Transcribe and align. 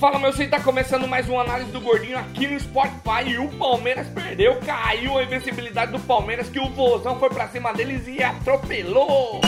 Fala 0.00 0.16
meu, 0.20 0.32
você 0.32 0.46
tá 0.46 0.60
começando 0.60 1.08
mais 1.08 1.28
uma 1.28 1.42
análise 1.42 1.72
do 1.72 1.80
Gordinho 1.80 2.16
aqui 2.16 2.46
no 2.46 2.60
Spotify 2.60 3.30
e 3.30 3.36
o 3.36 3.48
Palmeiras 3.48 4.06
perdeu, 4.06 4.54
caiu 4.60 5.18
a 5.18 5.24
invencibilidade 5.24 5.90
do 5.90 5.98
Palmeiras 5.98 6.48
que 6.48 6.60
o 6.60 6.70
Vozão 6.70 7.18
foi 7.18 7.28
pra 7.30 7.48
cima 7.48 7.72
deles 7.72 8.06
e 8.06 8.22
atropelou. 8.22 9.40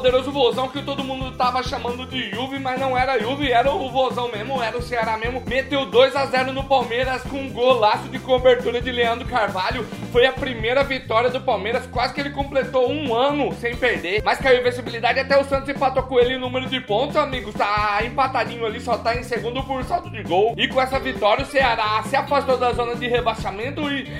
Poderoso 0.00 0.32
Vozão 0.32 0.66
que 0.66 0.80
todo 0.80 1.04
mundo 1.04 1.30
tava 1.32 1.62
chamando 1.62 2.06
de 2.06 2.30
Juve, 2.30 2.58
mas 2.58 2.80
não 2.80 2.96
era 2.96 3.18
Juve, 3.18 3.52
era 3.52 3.70
o 3.70 3.90
Vozão 3.90 4.30
mesmo, 4.30 4.62
era 4.62 4.78
o 4.78 4.80
Ceará 4.80 5.18
mesmo. 5.18 5.42
Meteu 5.46 5.84
2 5.84 6.16
a 6.16 6.24
0 6.24 6.54
no 6.54 6.64
Palmeiras 6.64 7.20
com 7.24 7.36
um 7.36 7.52
golaço 7.52 8.08
de 8.08 8.18
cobertura 8.18 8.80
de 8.80 8.90
Leandro 8.90 9.28
Carvalho. 9.28 9.84
Foi 10.10 10.24
a 10.24 10.32
primeira 10.32 10.82
vitória 10.82 11.28
do 11.28 11.38
Palmeiras, 11.42 11.86
quase 11.86 12.14
que 12.14 12.20
ele 12.22 12.30
completou 12.30 12.90
um 12.90 13.14
ano 13.14 13.52
sem 13.56 13.76
perder. 13.76 14.22
Mas 14.24 14.38
caiu 14.38 14.56
a 14.56 14.60
invencibilidade, 14.62 15.20
até 15.20 15.38
o 15.38 15.44
Santos 15.44 15.68
empatou 15.68 16.04
com 16.04 16.18
ele 16.18 16.36
em 16.36 16.38
número 16.38 16.66
de 16.66 16.80
pontos, 16.80 17.16
amigos. 17.16 17.54
Tá 17.54 17.98
empatadinho 18.02 18.64
ali, 18.64 18.80
só 18.80 18.96
tá 18.96 19.14
em 19.14 19.22
segundo 19.22 19.62
por 19.64 19.84
saldo 19.84 20.08
de 20.08 20.22
gol. 20.22 20.54
E 20.56 20.66
com 20.66 20.80
essa 20.80 20.98
vitória, 20.98 21.44
o 21.44 21.46
Ceará 21.46 22.02
se 22.04 22.16
afastou 22.16 22.56
da 22.56 22.72
zona 22.72 22.96
de 22.96 23.06
rebaixamento 23.06 23.82
e 23.90 24.10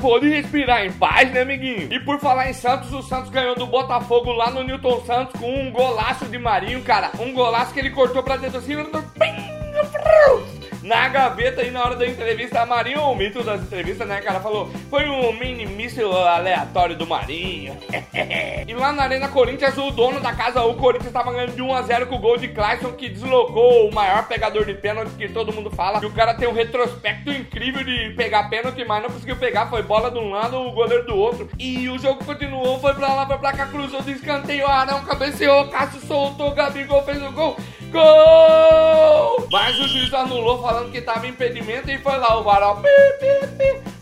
Pode 0.00 0.28
respirar 0.28 0.84
em 0.84 0.92
paz, 0.92 1.32
né, 1.32 1.42
amiguinho? 1.42 1.92
E 1.92 1.98
por 2.00 2.20
falar 2.20 2.48
em 2.48 2.52
Santos, 2.52 2.92
o 2.92 3.02
Santos 3.02 3.30
ganhou 3.30 3.54
do 3.56 3.66
Botafogo 3.66 4.30
lá 4.32 4.50
no 4.50 4.62
Newton 4.62 5.00
Santos 5.04 5.40
com 5.40 5.52
um 5.52 5.70
golaço 5.70 6.26
de 6.26 6.38
Marinho, 6.38 6.82
cara. 6.82 7.10
Um 7.18 7.32
golaço 7.32 7.72
que 7.72 7.80
ele 7.80 7.90
cortou 7.90 8.22
pra 8.22 8.36
dentro 8.36 8.58
assim 8.58 8.76
na 10.84 11.08
gaveta 11.08 11.62
e 11.62 11.70
na 11.70 11.82
hora 11.82 11.96
da 11.96 12.06
entrevista, 12.06 12.60
a 12.60 12.66
Marinho, 12.66 13.00
o 13.00 13.16
mito 13.16 13.42
das 13.42 13.62
entrevistas, 13.62 14.06
né, 14.06 14.20
cara, 14.20 14.38
falou, 14.38 14.70
foi 14.90 15.08
um 15.08 15.32
mini 15.32 15.64
míssil 15.64 16.12
aleatório 16.12 16.94
do 16.94 17.06
Marinho. 17.06 17.74
e 18.68 18.74
lá 18.74 18.92
na 18.92 19.04
Arena 19.04 19.28
Corinthians, 19.28 19.76
o 19.78 19.90
dono 19.90 20.20
da 20.20 20.34
casa, 20.34 20.62
o 20.62 20.74
Corinthians, 20.74 21.12
tava 21.12 21.32
ganhando 21.32 21.54
de 21.54 21.62
1 21.62 21.74
a 21.74 21.82
0 21.82 22.06
com 22.06 22.16
o 22.16 22.18
gol 22.18 22.36
de 22.36 22.48
Clayson, 22.48 22.92
que 22.92 23.08
deslocou 23.08 23.88
o 23.88 23.94
maior 23.94 24.28
pegador 24.28 24.66
de 24.66 24.74
pênalti 24.74 25.10
que 25.16 25.26
todo 25.26 25.54
mundo 25.54 25.70
fala. 25.70 26.00
E 26.02 26.06
o 26.06 26.12
cara 26.12 26.34
tem 26.34 26.46
um 26.46 26.52
retrospecto 26.52 27.30
incrível 27.30 27.82
de 27.82 28.10
pegar 28.10 28.50
pênalti, 28.50 28.84
mas 28.84 29.02
não 29.02 29.10
conseguiu 29.10 29.36
pegar, 29.36 29.66
foi 29.68 29.82
bola 29.82 30.10
de 30.10 30.18
um 30.18 30.30
lado, 30.30 30.58
o 30.58 30.72
goleiro 30.72 31.06
do 31.06 31.16
outro. 31.16 31.48
E 31.58 31.88
o 31.88 31.98
jogo 31.98 32.22
continuou, 32.22 32.78
foi 32.78 32.92
pra 32.92 33.14
lá, 33.14 33.26
foi 33.26 33.38
pra 33.38 33.54
cá, 33.54 33.66
cruzou 33.66 34.02
do 34.02 34.10
escanteio, 34.10 34.66
Arão 34.66 35.02
cabeceou, 35.02 35.68
Cássio 35.68 36.00
soltou, 36.02 36.50
Gabigol 36.50 37.02
fez 37.04 37.22
o 37.22 37.32
gol. 37.32 37.56
Gol! 37.94 39.46
Mas 39.52 39.78
o 39.78 39.86
juiz 39.86 40.12
anulou 40.12 40.60
falando 40.60 40.90
que 40.90 41.00
tava 41.00 41.28
impedimento 41.28 41.88
e 41.88 41.96
foi 41.98 42.18
lá 42.18 42.36
o 42.40 42.42
VAR, 42.42 42.60
ó. 42.60 42.82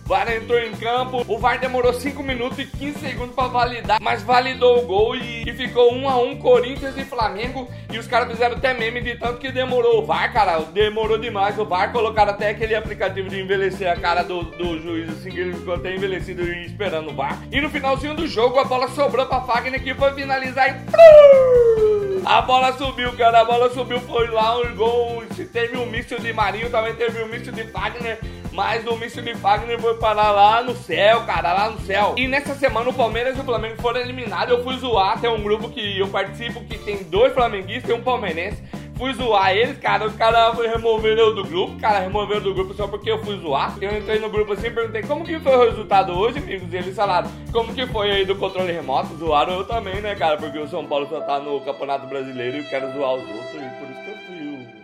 VAR 0.07 0.33
entrou 0.33 0.59
em 0.59 0.73
campo, 0.73 1.23
o 1.29 1.39
VAR 1.39 1.61
demorou 1.61 1.93
5 1.93 2.23
minutos 2.23 2.59
e 2.59 2.65
15 2.65 2.99
segundos 3.01 3.35
para 3.35 3.49
validar, 3.49 4.01
mas 4.01 4.23
validou 4.23 4.79
o 4.79 4.87
gol 4.87 5.15
e, 5.15 5.43
e 5.47 5.53
ficou 5.53 5.93
1 5.93 5.99
um 5.99 6.09
a 6.09 6.17
1 6.17 6.31
um, 6.31 6.37
Corinthians 6.39 6.97
e 6.97 7.05
Flamengo. 7.05 7.69
E 7.93 7.99
os 7.99 8.07
caras 8.07 8.31
fizeram 8.31 8.57
até 8.57 8.73
meme 8.73 9.03
de 9.03 9.15
tanto 9.17 9.39
que 9.39 9.53
demorou 9.53 10.03
o 10.03 10.07
VAR, 10.07 10.33
cara. 10.33 10.59
Demorou 10.61 11.19
demais 11.19 11.59
o 11.59 11.67
VAR. 11.67 11.93
Colocaram 11.93 12.33
até 12.33 12.49
aquele 12.49 12.75
aplicativo 12.75 13.29
de 13.29 13.41
envelhecer 13.41 13.93
a 13.93 13.97
cara 13.97 14.23
do, 14.23 14.43
do 14.43 14.81
juiz, 14.81 15.11
assim, 15.11 15.31
que 15.31 15.39
ele 15.39 15.53
ficou 15.53 15.75
até 15.75 15.95
envelhecido 15.95 16.43
esperando 16.51 17.11
o 17.11 17.15
VAR. 17.15 17.39
E 17.53 17.61
no 17.61 17.69
finalzinho 17.69 18.15
do 18.15 18.27
jogo, 18.27 18.59
a 18.59 18.65
bola 18.65 18.89
sobrou 18.89 19.27
pra 19.27 19.43
Fagner 19.43 19.83
que 19.83 19.95
foi 19.95 20.15
finalizar 20.15 20.71
e. 20.71 21.92
A 22.25 22.41
bola 22.41 22.73
subiu, 22.73 23.13
cara. 23.17 23.41
A 23.41 23.45
bola 23.45 23.71
subiu, 23.71 24.01
foi 24.01 24.29
lá 24.29 24.59
um 24.59 24.75
gol. 24.75 25.25
Teve 25.53 25.77
um 25.77 25.87
míssil 25.87 26.19
de 26.19 26.33
Marinho, 26.33 26.71
também 26.71 26.95
teve 26.95 27.23
um 27.23 27.27
míssil 27.27 27.53
de 27.53 27.65
Fagner. 27.65 28.19
Mas 28.53 28.87
o 28.87 28.97
míssil 28.97 29.23
de 29.23 29.35
Fagner 29.35 29.81
foi 29.81 29.97
parar 29.97 30.31
lá 30.31 30.63
no 30.63 30.75
céu, 30.77 31.23
cara, 31.23 31.53
lá 31.53 31.71
no 31.71 31.81
céu. 31.81 32.15
E 32.17 32.29
nessa 32.29 32.55
semana 32.55 32.91
o 32.91 32.95
Palmeiras 32.95 33.37
e 33.37 33.41
o 33.41 33.45
Flamengo 33.45 33.81
foram 33.81 34.01
eliminados. 34.01 34.57
Eu 34.57 34.63
fui 34.63 34.77
zoar, 34.77 35.21
tem 35.21 35.31
um 35.31 35.43
grupo 35.43 35.71
que 35.71 35.99
eu 35.99 36.09
participo 36.09 36.63
que 36.65 36.79
tem 36.79 37.03
dois 37.05 37.33
flamenguistas 37.33 37.91
e 37.91 37.95
um 37.95 38.03
palmeirense 38.03 38.63
fui 39.03 39.13
zoar 39.15 39.51
eles, 39.51 39.77
cara, 39.79 40.07
os 40.07 40.15
caras 40.15 40.57
removeram 40.57 41.23
eu 41.23 41.35
do 41.35 41.43
grupo, 41.43 41.77
cara, 41.81 41.99
removeram 41.99 42.41
do 42.41 42.55
grupo 42.55 42.73
só 42.73 42.87
porque 42.87 43.11
eu 43.11 43.19
fui 43.19 43.37
zoar. 43.41 43.77
Eu 43.81 43.99
entrei 43.99 44.21
no 44.21 44.31
grupo 44.31 44.53
assim 44.53 44.69
e 44.69 44.71
perguntei 44.71 45.03
como 45.03 45.25
que 45.25 45.41
foi 45.41 45.57
o 45.57 45.65
resultado 45.65 46.13
hoje, 46.13 46.39
amigos, 46.39 46.73
e 46.73 46.77
eles 46.77 46.95
falaram, 46.95 47.29
como 47.51 47.75
que 47.75 47.85
foi 47.89 48.13
aí 48.13 48.25
do 48.25 48.37
controle 48.37 48.71
remoto? 48.71 49.17
Zoaram 49.17 49.55
eu 49.55 49.65
também, 49.65 50.01
né, 50.01 50.15
cara, 50.15 50.37
porque 50.37 50.57
o 50.57 50.69
São 50.69 50.87
Paulo 50.87 51.09
só 51.09 51.21
tá 51.21 51.41
no 51.41 51.61
Campeonato 51.63 52.07
Brasileiro 52.07 52.59
e 52.59 52.61
eu 52.61 52.69
quero 52.69 52.93
zoar 52.93 53.15
os 53.15 53.23
outros, 53.23 53.55
e 53.55 53.81
por 53.81 53.91
isso 53.91 54.05
que 54.05 54.11
eu 54.11 54.17
fui, 54.19 54.82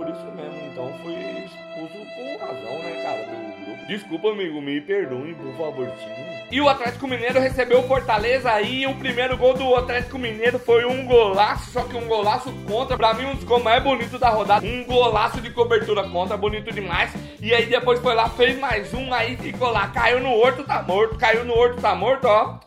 por 0.00 0.08
isso 0.08 0.32
mesmo, 0.34 0.66
então 0.72 0.90
fui 1.02 1.12
expulso 1.12 2.06
com 2.16 2.38
razão, 2.38 2.78
né, 2.78 3.02
cara, 3.02 3.22
do 3.24 3.66
grupo. 3.66 3.86
Desculpa, 3.86 4.28
amigo, 4.28 4.62
me 4.62 4.80
perdoem, 4.80 5.34
por 5.34 5.54
favor, 5.58 5.92
sim. 5.98 6.46
E 6.50 6.58
o 6.58 6.68
Atlético 6.70 7.06
Mineiro 7.06 7.38
recebeu 7.38 7.80
o 7.80 7.86
Fortaleza 7.86 8.58
e 8.62 8.86
o 8.86 8.94
primeiro 8.94 9.36
gol 9.36 9.52
do 9.52 9.76
Atlético 9.76 10.18
Mineiro 10.18 10.58
foi 10.58 10.86
um 10.86 11.04
golaço, 11.04 11.70
só 11.70 11.82
que 11.82 11.96
um 11.96 12.08
golaço 12.08 12.50
contra. 12.66 12.96
Pra 12.96 13.12
mim, 13.12 13.26
um 13.26 13.34
dos 13.34 13.44
gols 13.44 13.62
mais 13.62 13.82
bonitos 13.82 14.18
da 14.18 14.30
rodada. 14.30 14.66
Um 14.66 14.84
golaço 14.84 15.40
de 15.40 15.50
cobertura 15.50 16.02
contra, 16.08 16.36
bonito 16.36 16.72
demais. 16.72 17.12
E 17.40 17.54
aí 17.54 17.66
depois 17.66 18.00
foi 18.00 18.14
lá, 18.14 18.28
fez 18.30 18.58
mais 18.58 18.92
um, 18.94 19.12
aí 19.12 19.36
ficou 19.36 19.70
lá, 19.70 19.88
caiu 19.88 20.20
no 20.20 20.30
horto, 20.30 20.64
tá 20.64 20.82
morto, 20.82 21.18
caiu 21.18 21.44
no 21.44 21.54
horto, 21.54 21.80
tá 21.80 21.94
morto, 21.94 22.24
ó. 22.26 22.58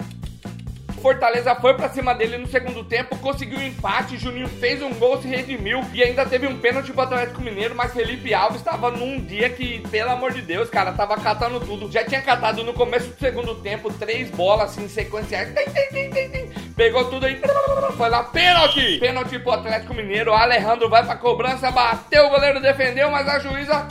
Fortaleza 1.03 1.53
foi 1.55 1.73
pra 1.73 1.89
cima 1.89 2.15
dele 2.15 2.37
no 2.37 2.47
segundo 2.47 2.81
tempo, 2.81 3.17
conseguiu 3.17 3.59
um 3.59 3.61
empate, 3.61 4.17
Juninho 4.17 4.47
fez 4.47 4.81
um 4.81 4.93
gol, 4.93 5.21
se 5.21 5.27
redimiu 5.27 5.83
e 5.93 6.01
ainda 6.01 6.25
teve 6.25 6.47
um 6.47 6.57
pênalti 6.57 6.93
pro 6.93 7.01
Atlético 7.01 7.41
Mineiro, 7.41 7.75
mas 7.75 7.91
Felipe 7.91 8.33
Alves 8.33 8.59
estava 8.59 8.89
num 8.89 9.19
dia 9.19 9.49
que, 9.49 9.79
pelo 9.91 10.11
amor 10.11 10.31
de 10.31 10.41
Deus, 10.41 10.69
cara, 10.69 10.93
tava 10.93 11.17
catando 11.17 11.59
tudo. 11.59 11.91
Já 11.91 12.05
tinha 12.05 12.21
catado 12.21 12.63
no 12.63 12.71
começo 12.71 13.09
do 13.09 13.19
segundo 13.19 13.55
tempo 13.55 13.91
três 13.91 14.29
bolas 14.29 14.71
assim 14.71 14.87
sequenciais. 14.87 15.53
Tem, 15.53 15.65
tem, 15.65 16.09
tem. 16.09 16.49
Pegou 16.73 17.03
tudo 17.09 17.25
aí, 17.25 17.37
foi 17.97 18.09
lá, 18.09 18.23
pênalti! 18.23 18.97
Pênalti 18.99 19.37
pro 19.39 19.51
Atlético 19.51 19.93
Mineiro, 19.93 20.33
Alejandro 20.33 20.87
vai 20.87 21.03
pra 21.03 21.17
cobrança, 21.17 21.69
bateu, 21.69 22.27
o 22.27 22.29
goleiro 22.29 22.61
defendeu, 22.61 23.11
mas 23.11 23.27
a 23.27 23.39
juíza 23.39 23.87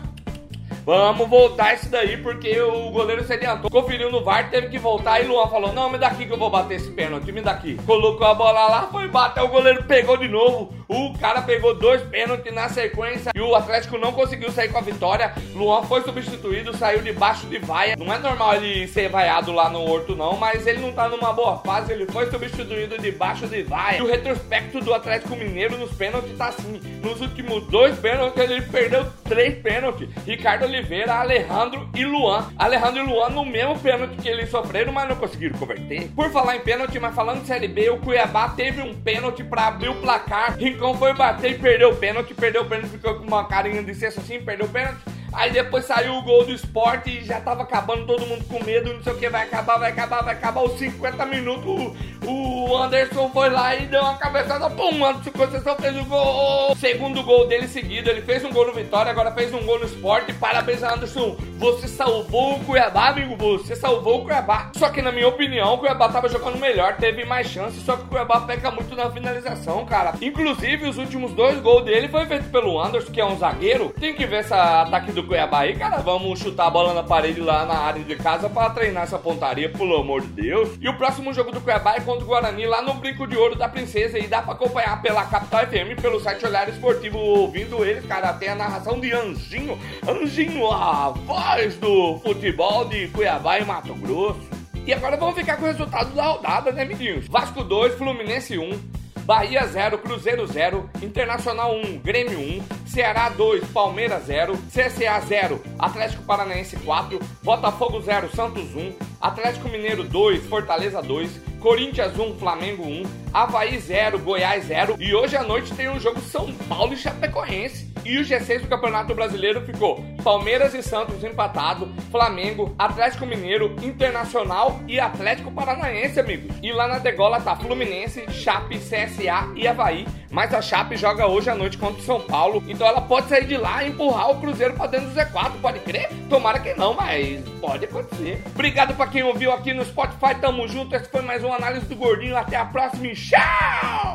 Vamos 0.84 1.28
voltar 1.28 1.74
isso 1.74 1.88
daí 1.88 2.16
porque 2.16 2.60
o 2.60 2.90
goleiro 2.90 3.24
se 3.24 3.32
adiantou. 3.32 3.70
Conferiu 3.70 4.10
no 4.10 4.24
VAR, 4.24 4.50
teve 4.50 4.68
que 4.68 4.78
voltar 4.78 5.20
e 5.20 5.26
Luan 5.26 5.46
falou: 5.48 5.72
Não, 5.72 5.88
me 5.88 5.96
daqui 5.96 6.26
que 6.26 6.32
eu 6.32 6.38
vou 6.38 6.50
bater 6.50 6.76
esse 6.76 6.90
pênalti, 6.90 7.30
me 7.30 7.40
daqui. 7.40 7.78
Colocou 7.86 8.26
a 8.26 8.34
bola 8.34 8.66
lá, 8.66 8.88
foi 8.90 9.06
bater, 9.06 9.42
o 9.42 9.48
goleiro 9.48 9.84
pegou 9.84 10.16
de 10.16 10.28
novo. 10.28 10.74
O 10.88 11.16
cara 11.18 11.40
pegou 11.40 11.74
dois 11.74 12.02
pênaltis 12.02 12.52
na 12.52 12.68
sequência 12.68 13.30
e 13.34 13.40
o 13.40 13.54
Atlético 13.54 13.96
não 13.96 14.12
conseguiu 14.12 14.50
sair 14.50 14.68
com 14.70 14.78
a 14.78 14.82
vitória. 14.82 15.32
Luan 15.54 15.82
foi 15.84 16.02
substituído, 16.02 16.76
saiu 16.76 17.00
debaixo 17.00 17.46
de 17.46 17.58
vaia. 17.58 17.96
Não 17.96 18.12
é 18.12 18.18
normal 18.18 18.56
ele 18.56 18.86
ser 18.88 19.08
vaiado 19.08 19.52
lá 19.52 19.70
no 19.70 19.80
Horto, 19.80 20.16
não, 20.16 20.36
mas 20.36 20.66
ele 20.66 20.80
não 20.80 20.92
tá 20.92 21.08
numa 21.08 21.32
boa 21.32 21.58
fase. 21.58 21.92
Ele 21.92 22.06
foi 22.06 22.28
substituído 22.30 22.98
debaixo 22.98 23.46
de 23.46 23.62
vaia. 23.62 23.98
E 23.98 24.02
o 24.02 24.06
retrospecto 24.06 24.80
do 24.80 24.92
Atlético 24.92 25.36
Mineiro 25.36 25.78
nos 25.78 25.92
pênaltis 25.92 26.36
tá 26.36 26.48
assim: 26.48 26.80
nos 27.02 27.20
últimos 27.20 27.66
dois 27.68 27.96
pênaltis, 27.98 28.42
ele 28.42 28.60
perdeu 28.62 29.06
três 29.24 29.62
pênaltis. 29.62 30.08
Ricardo 30.26 30.71
Oliveira, 30.72 31.12
Alejandro 31.16 31.86
e 31.94 32.02
Luan. 32.02 32.50
Alejandro 32.56 33.04
e 33.04 33.06
Luan 33.06 33.28
no 33.28 33.44
mesmo 33.44 33.78
pênalti 33.78 34.16
que 34.16 34.26
eles 34.26 34.48
sofreram, 34.48 34.90
mas 34.90 35.06
não 35.06 35.16
conseguiram 35.16 35.58
converter. 35.58 36.08
Por 36.08 36.30
falar 36.30 36.56
em 36.56 36.60
pênalti, 36.60 36.98
mas 36.98 37.14
falando 37.14 37.42
de 37.42 37.46
Série 37.46 37.68
B, 37.68 37.90
o 37.90 37.98
Cuiabá 37.98 38.48
teve 38.48 38.80
um 38.80 38.94
pênalti 38.94 39.44
para 39.44 39.66
abrir 39.66 39.90
o 39.90 39.94
placar. 39.96 40.56
Rincon 40.56 40.94
foi 40.94 41.12
bater 41.12 41.52
e 41.52 41.58
perdeu 41.58 41.90
o 41.90 41.96
pênalti, 41.96 42.32
perdeu 42.32 42.62
o 42.62 42.64
pênalti, 42.64 42.88
ficou 42.88 43.16
com 43.16 43.26
uma 43.26 43.44
carinha 43.44 43.82
de 43.82 43.94
cesto 43.94 44.20
assim, 44.20 44.40
perdeu 44.40 44.66
o 44.66 44.70
pênalti. 44.70 44.98
Aí 45.32 45.50
depois 45.50 45.84
saiu 45.84 46.14
o 46.14 46.22
gol 46.22 46.44
do 46.44 46.52
esporte 46.52 47.10
e 47.10 47.24
já 47.24 47.40
tava 47.40 47.62
acabando 47.62 48.06
todo 48.06 48.26
mundo 48.26 48.44
com 48.44 48.62
medo, 48.62 48.92
não 48.92 49.02
sei 49.02 49.12
o 49.12 49.18
que, 49.18 49.28
vai 49.28 49.44
acabar, 49.44 49.78
vai 49.78 49.90
acabar, 49.90 50.22
vai 50.22 50.34
acabar 50.34 50.62
os 50.62 50.78
50 50.78 51.24
minutos. 51.26 51.96
O 52.24 52.76
Anderson 52.76 53.30
foi 53.30 53.50
lá 53.50 53.74
e 53.74 53.86
deu 53.86 54.00
uma 54.00 54.16
cabeçada, 54.16 54.70
pum, 54.70 55.04
Anderson 55.04 55.30
Conceição 55.32 55.76
fez 55.76 55.96
o 55.96 56.04
gol. 56.04 56.76
Segundo 56.76 57.22
gol 57.22 57.48
dele 57.48 57.66
seguido, 57.66 58.10
ele 58.10 58.22
fez 58.22 58.44
um 58.44 58.52
gol 58.52 58.66
no 58.66 58.74
Vitória, 58.74 59.10
agora 59.10 59.32
fez 59.32 59.52
um 59.52 59.64
gol 59.64 59.78
no 59.78 59.86
esporte. 59.86 60.32
Parabéns, 60.34 60.82
Anderson, 60.82 61.36
você 61.58 61.88
salvou 61.88 62.56
o 62.56 62.64
Cuiabá, 62.64 63.08
amigo, 63.08 63.36
você 63.36 63.74
salvou 63.74 64.20
o 64.20 64.24
Cuiabá. 64.24 64.70
Só 64.76 64.90
que 64.90 65.02
na 65.02 65.10
minha 65.10 65.28
opinião, 65.28 65.74
o 65.74 65.78
Cuiabá 65.78 66.08
tava 66.08 66.28
jogando 66.28 66.58
melhor, 66.58 66.96
teve 66.96 67.24
mais 67.24 67.48
chances, 67.48 67.82
só 67.82 67.96
que 67.96 68.04
o 68.04 68.06
Cuiabá 68.06 68.40
peca 68.42 68.70
muito 68.70 68.94
na 68.94 69.10
finalização, 69.10 69.84
cara. 69.86 70.14
Inclusive, 70.20 70.88
os 70.88 70.98
últimos 70.98 71.32
dois 71.32 71.58
gols 71.60 71.84
dele 71.84 72.08
foi 72.08 72.26
feito 72.26 72.50
pelo 72.50 72.80
Anderson, 72.80 73.10
que 73.10 73.20
é 73.20 73.24
um 73.24 73.38
zagueiro. 73.38 73.92
Tem 73.98 74.14
que 74.14 74.26
ver 74.26 74.40
esse 74.40 74.54
ataque 74.54 75.12
do 75.12 75.21
Cuiabá 75.22 75.60
aí, 75.60 75.76
cara. 75.76 75.98
Vamos 75.98 76.38
chutar 76.38 76.66
a 76.66 76.70
bola 76.70 76.94
na 76.94 77.02
parede 77.02 77.40
lá 77.40 77.64
na 77.64 77.74
área 77.74 78.02
de 78.02 78.16
casa 78.16 78.48
para 78.48 78.70
treinar 78.70 79.04
essa 79.04 79.18
pontaria, 79.18 79.68
pelo 79.68 79.96
amor 79.96 80.20
de 80.20 80.28
Deus. 80.28 80.70
E 80.80 80.88
o 80.88 80.96
próximo 80.96 81.32
jogo 81.32 81.52
do 81.52 81.60
Cuiabá 81.60 81.94
é 81.94 82.00
contra 82.00 82.24
o 82.24 82.26
Guarani 82.26 82.66
lá 82.66 82.82
no 82.82 82.94
Brinco 82.94 83.26
de 83.26 83.36
Ouro 83.36 83.54
da 83.54 83.68
Princesa. 83.68 84.18
E 84.18 84.26
dá 84.26 84.42
para 84.42 84.54
acompanhar 84.54 85.00
pela 85.02 85.24
Capital 85.24 85.66
FM, 85.66 86.00
pelo 86.00 86.20
site 86.20 86.44
Olhar 86.46 86.68
Esportivo, 86.68 87.18
ouvindo 87.18 87.84
eles, 87.84 88.04
cara. 88.06 88.32
Tem 88.32 88.48
a 88.48 88.54
narração 88.54 89.00
de 89.00 89.12
Anjinho. 89.12 89.78
Anjinho, 90.06 90.70
a 90.70 91.10
voz 91.10 91.76
do 91.76 92.18
futebol 92.18 92.84
de 92.84 93.08
Cuiabá 93.08 93.58
e 93.58 93.64
Mato 93.64 93.94
Grosso. 93.94 94.40
E 94.84 94.92
agora 94.92 95.16
vamos 95.16 95.36
ficar 95.36 95.56
com 95.56 95.64
o 95.64 95.68
resultado 95.68 96.12
da 96.12 96.24
rodada, 96.24 96.72
né, 96.72 96.82
amiguinhos? 96.82 97.28
Vasco 97.28 97.62
2, 97.62 97.94
Fluminense 97.94 98.58
1. 98.58 99.01
Bahia 99.24 99.64
0, 99.66 99.98
Cruzeiro 99.98 100.46
0, 100.46 100.90
Internacional 101.00 101.76
1, 101.76 101.98
Grêmio 101.98 102.40
1, 102.40 102.62
Ceará 102.86 103.28
2, 103.28 103.64
Palmeiras 103.68 104.24
0, 104.26 104.58
CSA 104.68 105.20
0, 105.20 105.62
Atlético 105.78 106.24
Paranaense 106.24 106.76
4, 106.76 107.20
Botafogo 107.42 108.00
0, 108.00 108.28
Santos 108.34 108.74
1, 108.74 108.92
Atlético 109.20 109.68
Mineiro 109.68 110.02
2, 110.02 110.44
Fortaleza 110.46 111.00
2, 111.00 111.40
Corinthians 111.60 112.18
1, 112.18 112.36
Flamengo 112.36 112.82
1, 112.82 113.02
Havaí 113.32 113.78
0, 113.78 114.18
Goiás 114.18 114.64
0 114.64 114.96
e 114.98 115.14
hoje 115.14 115.36
à 115.36 115.44
noite 115.44 115.72
tem 115.72 115.88
um 115.88 116.00
jogo 116.00 116.20
São 116.20 116.52
Paulo 116.68 116.92
e 116.92 116.96
Chapecoense. 116.96 117.91
E 118.04 118.18
o 118.18 118.22
G6 118.22 118.62
do 118.62 118.68
Campeonato 118.68 119.14
Brasileiro 119.14 119.60
ficou 119.60 120.04
Palmeiras 120.24 120.74
e 120.74 120.82
Santos 120.82 121.22
empatado, 121.22 121.92
Flamengo, 122.10 122.74
Atlético 122.78 123.26
Mineiro, 123.26 123.76
Internacional 123.82 124.80
e 124.88 124.98
Atlético 124.98 125.50
Paranaense, 125.52 126.18
amigos. 126.18 126.56
E 126.62 126.72
lá 126.72 126.88
na 126.88 126.98
degola 126.98 127.40
tá 127.40 127.54
Fluminense, 127.56 128.24
Chape, 128.30 128.78
CSA 128.78 129.52
e 129.54 129.66
Havaí. 129.66 130.06
Mas 130.30 130.52
a 130.54 130.62
Chape 130.62 130.96
joga 130.96 131.26
hoje 131.26 131.50
à 131.50 131.54
noite 131.54 131.76
contra 131.76 132.00
o 132.00 132.04
São 132.04 132.20
Paulo, 132.20 132.64
então 132.66 132.86
ela 132.86 133.02
pode 133.02 133.28
sair 133.28 133.46
de 133.46 133.56
lá 133.56 133.84
e 133.84 133.90
empurrar 133.90 134.30
o 134.30 134.40
Cruzeiro 134.40 134.74
pra 134.74 134.86
dentro 134.86 135.10
do 135.10 135.14
Z4, 135.14 135.52
pode 135.60 135.80
crer? 135.80 136.08
Tomara 136.30 136.58
que 136.58 136.72
não, 136.74 136.94
mas 136.94 137.40
pode 137.60 137.84
acontecer. 137.84 138.42
Obrigado 138.46 138.94
pra 138.94 139.06
quem 139.06 139.22
ouviu 139.22 139.52
aqui 139.52 139.74
no 139.74 139.84
Spotify, 139.84 140.34
tamo 140.40 140.66
junto. 140.66 140.96
Esse 140.96 141.08
foi 141.10 141.20
mais 141.20 141.44
uma 141.44 141.56
análise 141.56 141.86
do 141.86 141.96
Gordinho. 141.96 142.36
Até 142.36 142.56
a 142.56 142.64
próxima 142.64 143.08
e 143.08 143.14
tchau! 143.14 144.11